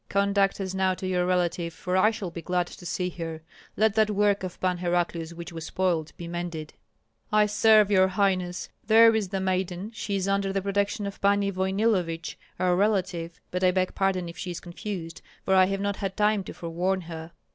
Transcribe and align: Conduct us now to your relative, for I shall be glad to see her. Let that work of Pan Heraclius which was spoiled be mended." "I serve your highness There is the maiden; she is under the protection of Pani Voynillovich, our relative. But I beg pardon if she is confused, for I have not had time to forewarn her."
Conduct 0.09 0.59
us 0.59 0.73
now 0.73 0.95
to 0.95 1.05
your 1.05 1.27
relative, 1.27 1.75
for 1.75 1.95
I 1.95 2.09
shall 2.09 2.31
be 2.31 2.41
glad 2.41 2.65
to 2.65 2.85
see 2.87 3.11
her. 3.11 3.43
Let 3.77 3.93
that 3.93 4.09
work 4.09 4.41
of 4.41 4.59
Pan 4.59 4.79
Heraclius 4.79 5.31
which 5.31 5.53
was 5.53 5.67
spoiled 5.67 6.11
be 6.17 6.27
mended." 6.27 6.73
"I 7.31 7.45
serve 7.45 7.91
your 7.91 8.07
highness 8.07 8.69
There 8.83 9.13
is 9.13 9.29
the 9.29 9.39
maiden; 9.39 9.91
she 9.93 10.15
is 10.15 10.27
under 10.27 10.51
the 10.51 10.61
protection 10.63 11.05
of 11.05 11.21
Pani 11.21 11.51
Voynillovich, 11.51 12.35
our 12.59 12.75
relative. 12.75 13.39
But 13.51 13.63
I 13.63 13.69
beg 13.69 13.93
pardon 13.93 14.27
if 14.27 14.39
she 14.39 14.49
is 14.49 14.59
confused, 14.59 15.21
for 15.45 15.53
I 15.53 15.65
have 15.65 15.79
not 15.81 15.97
had 15.97 16.17
time 16.17 16.43
to 16.45 16.53
forewarn 16.55 17.01
her." 17.01 17.33